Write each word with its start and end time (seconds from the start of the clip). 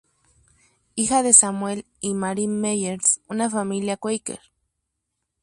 Hija 0.95 1.21
de 1.21 1.31
Samuel 1.31 1.85
y 1.99 2.15
Mary 2.15 2.47
Meyers, 2.47 3.21
una 3.29 3.51
familia 3.51 3.97
Quaker. 3.97 4.39